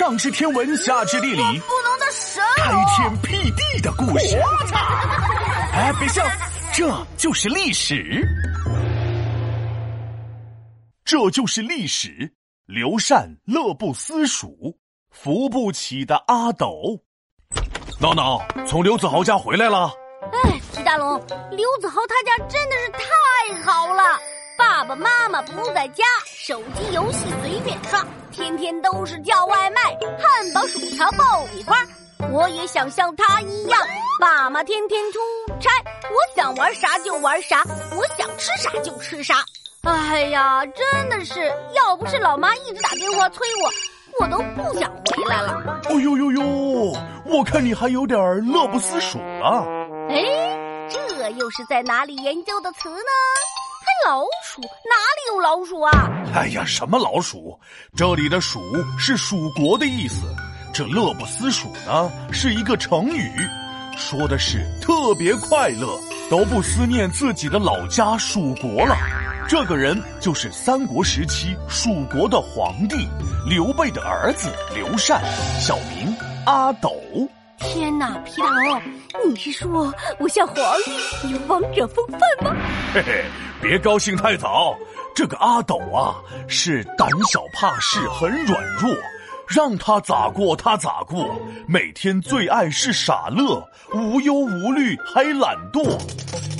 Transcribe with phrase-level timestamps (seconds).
[0.00, 4.34] 上知天文，下知地理，不能的神开天辟地的故事。
[4.38, 4.78] 我操！
[5.74, 6.24] 哎，别笑，
[6.72, 8.26] 这就是历史，
[11.04, 12.32] 这就是历史。
[12.64, 14.78] 刘禅乐不思蜀，
[15.10, 16.98] 扶不起的阿斗。
[18.00, 19.92] 闹闹从刘子豪家回来了。
[20.32, 24.02] 哎，皮大龙，刘子豪他家真的是太好了。
[24.60, 29.80] 爸爸妈妈不在家，手机游戏随便刷，天天都是叫外卖，
[30.18, 31.78] 汉堡、薯条、爆米花。
[32.30, 33.80] 我也想像他一样，
[34.20, 35.18] 爸妈天天出
[35.58, 35.70] 差，
[36.10, 37.64] 我想玩啥就玩啥，
[37.96, 39.42] 我想吃啥就吃啥。
[39.84, 43.70] 哎呀，真的是，要不是老妈一直打电话催我，
[44.20, 45.80] 我都不想回来了。
[45.88, 46.42] 哦呦呦呦，
[47.24, 49.66] 我看你还有点乐不思蜀了。
[50.10, 50.20] 哎，
[50.90, 53.10] 这又是在哪里研究的词呢？
[54.06, 55.90] 老鼠哪里有老鼠啊？
[56.34, 57.58] 哎呀，什么老鼠？
[57.94, 58.60] 这里的“鼠”
[58.98, 60.22] 是蜀国的意思。
[60.72, 63.30] 这“乐不思蜀”呢，是一个成语，
[63.96, 65.98] 说的是特别快乐，
[66.30, 68.96] 都不思念自己的老家蜀国了。
[69.48, 73.08] 这个人就是三国时期蜀国的皇帝
[73.44, 75.20] 刘备的儿子刘禅，
[75.60, 76.90] 小名阿斗。
[77.60, 78.82] 天哪，皮大龙，
[79.28, 82.56] 你是说我像皇帝有王者风范吗？
[82.92, 83.24] 嘿嘿，
[83.60, 84.76] 别高兴太早。
[85.14, 86.16] 这个阿斗啊，
[86.48, 88.94] 是胆小怕事，很软弱，
[89.46, 95.98] 让他咋过他咋过，每天最爱是傻乐，无忧无虑，还懒惰。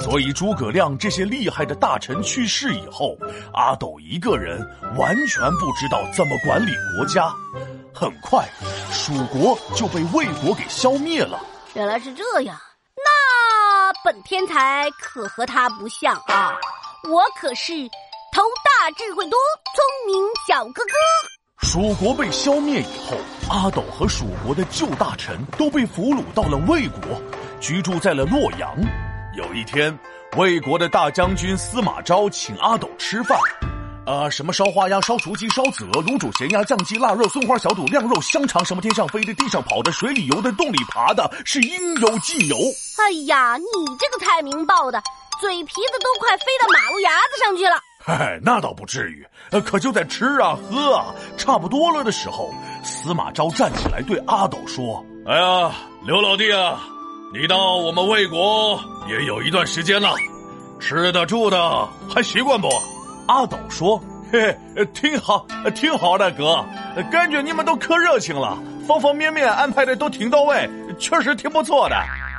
[0.00, 3.16] 所以诸葛亮这些厉害的大臣去世以后，
[3.52, 4.60] 阿斗一个人
[4.96, 7.32] 完全不知道怎么管理国家。
[7.94, 8.48] 很快，
[8.90, 11.40] 蜀国就被魏国给消灭了。
[11.74, 12.60] 原来是这样，
[12.96, 16.58] 那本天才可和他不像啊！
[17.08, 17.72] 我可是
[18.32, 19.38] 头大、智慧多、
[19.74, 20.92] 聪明小哥哥。
[21.62, 23.16] 蜀国被消灭以后，
[23.48, 27.22] 阿斗和蜀国的旧大臣都被俘虏到了魏国，
[27.60, 28.76] 居住在了洛阳。
[29.36, 29.96] 有一天，
[30.36, 33.38] 魏国的大将军司马昭请阿斗吃饭。
[34.06, 42.56] 啊，什么烧花鸭、烧雏鸡、烧子鹅、卤煮咸鸭、酱鸡、腊肉、松花小肚、晾肉、香肠，什么天上飞的、地上跑的、水里游的、洞里爬的，是应有尽有。
[42.98, 45.02] 哎呀，你这个菜名报的，
[45.40, 47.76] 嘴皮子都快飞到马路牙子上去了。
[47.98, 49.26] 嗨，那倒不至于。
[49.50, 51.06] 呃，可就在吃啊喝啊
[51.38, 55.72] 差不多了的时候，司马昭站起来对阿斗说：“哎呀，
[56.04, 56.78] 刘老弟啊，
[57.32, 58.78] 你到我们魏国
[59.08, 60.14] 也有一段时间了，
[60.78, 62.68] 吃的住的还习惯不？”
[63.26, 64.56] 阿斗说：“嘿，
[64.92, 66.64] 挺好，挺好的哥，
[67.10, 70.68] 感觉你们都可热情了，方方面面安排的都挺到位，
[70.98, 71.96] 确实挺不错的。”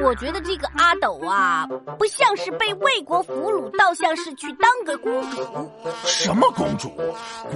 [0.00, 1.66] 我觉得这个阿斗啊，
[1.98, 5.72] 不像是被魏国俘虏，倒像是去当个公主。
[6.04, 6.92] 什么公主？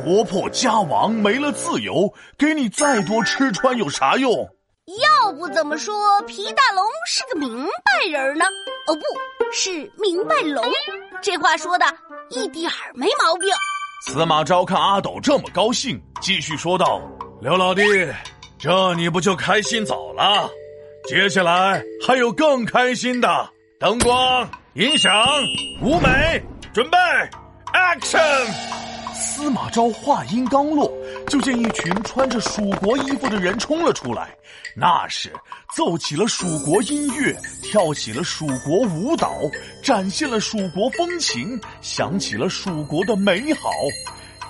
[0.03, 4.49] 国破家亡，没了自由，给你再多吃穿有啥用？
[4.87, 8.45] 要不怎么说皮大龙是个明白人呢？
[8.89, 10.65] 哦，不是明白龙，
[11.23, 11.85] 这话说的。
[12.31, 13.51] 一点儿没毛病。
[14.07, 17.01] 司马昭看阿斗这么高兴，继续说道
[17.43, 17.83] ：“刘老弟，
[18.59, 20.51] 这你不就开心早了？
[21.07, 23.51] 接下来还有更开心的。
[23.79, 25.13] 灯光、音响、
[25.83, 26.43] 舞美，
[26.73, 26.99] 准备
[27.75, 28.92] ，action！”
[29.35, 30.93] 司马昭话音刚落，
[31.27, 34.29] 就见一群穿着蜀国衣服的人冲了出来，
[34.77, 35.33] 那是
[35.75, 39.33] 奏起了蜀国音乐，跳起了蜀国舞蹈，
[39.83, 43.71] 展现了蜀国风情，想起了蜀国的美好。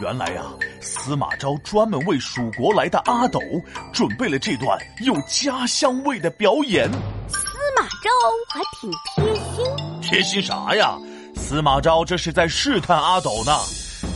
[0.01, 0.43] 原来呀，
[0.81, 3.39] 司马昭专门为蜀国来的阿斗
[3.93, 6.91] 准备了这段有家乡味的表演。
[7.29, 7.39] 司
[7.79, 8.11] 马昭
[8.51, 10.99] 还挺贴心，贴心啥呀？
[11.37, 13.53] 司马昭这是在试探阿斗呢。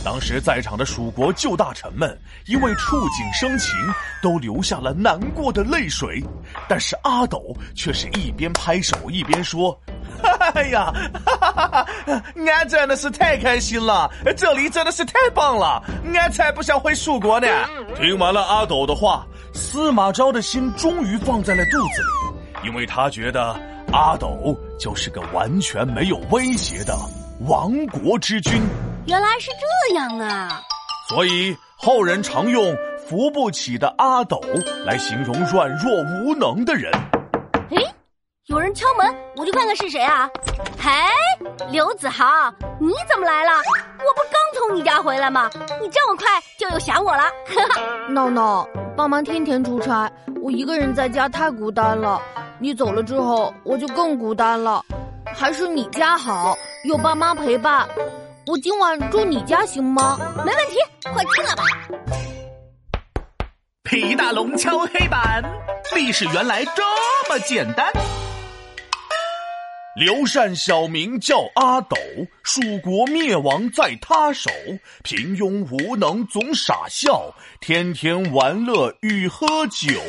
[0.03, 3.73] 当时在场的蜀国旧大臣们因为触景生情，
[4.21, 6.23] 都流下了难过的泪水。
[6.67, 9.77] 但是阿斗却是一边拍手一边说
[10.55, 10.93] ：“哎呀，
[11.25, 17.47] 哈哈哈哈俺真的是太开心了，这里真的是太棒了，俺才不想回蜀国呢。”
[17.99, 23.59] 听完了阿斗的话，司马昭的心终于放在了肚子里，因为他觉得
[23.91, 26.97] 阿斗就是个完全没有威胁的
[27.41, 28.61] 亡国之君。
[29.07, 30.61] 原来是这样啊！
[31.07, 32.75] 所以后人常用
[33.07, 34.41] “扶不起的阿斗”
[34.85, 36.91] 来形容软弱无能的人。
[37.71, 37.77] 哎，
[38.47, 40.29] 有人敲门，我去看看是谁啊！
[40.77, 40.91] 嘿，
[41.71, 43.51] 刘子豪，你怎么来了？
[43.53, 45.49] 我不刚从你家回来吗？
[45.81, 46.25] 你这么快
[46.59, 47.23] 就又想我了？
[48.09, 48.67] 闹闹，
[48.97, 50.11] 爸妈天天出差，
[50.41, 52.21] 我一个人在家太孤单了。
[52.59, 54.83] 你走了之后，我就更孤单了。
[55.33, 57.87] 还是你家好，有爸妈陪伴。
[58.49, 60.17] 我今晚住你家行吗？
[60.45, 61.63] 没问题，快进来吧。
[63.83, 65.43] 皮大龙敲黑板，
[65.93, 66.81] 历史原来这
[67.27, 67.91] 么简单。
[69.97, 71.97] 刘禅小名叫阿斗，
[72.41, 74.49] 蜀国灭亡在他手。
[75.03, 79.99] 平庸无能总傻笑，天天玩乐与喝酒。